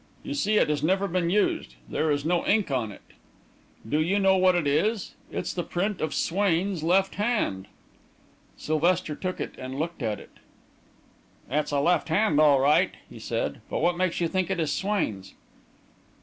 You 0.23 0.33
see 0.33 0.57
it 0.57 0.67
has 0.67 0.81
never 0.81 1.07
been 1.07 1.29
used 1.29 1.75
there 1.87 2.09
is 2.09 2.25
no 2.25 2.43
ink 2.47 2.71
on 2.71 2.91
it. 2.91 3.03
Do 3.87 3.99
you 3.99 4.17
know 4.17 4.35
what 4.35 4.55
it 4.55 4.65
is? 4.65 5.13
It's 5.31 5.53
the 5.53 5.61
print 5.61 6.01
of 6.01 6.11
Swain's 6.15 6.81
left 6.81 7.13
hand." 7.21 7.67
Sylvester 8.57 9.13
took 9.15 9.39
it 9.39 9.53
and 9.59 9.77
looked 9.77 10.01
at 10.01 10.19
it. 10.19 10.31
"It's 11.51 11.69
a 11.69 11.77
left 11.79 12.09
hand 12.09 12.39
all 12.39 12.59
right," 12.59 12.95
he 13.11 13.19
said. 13.19 13.61
"But 13.69 13.77
what 13.81 13.95
makes 13.95 14.19
you 14.19 14.27
think 14.27 14.49
it 14.49 14.59
is 14.59 14.71
Swain's?" 14.71 15.35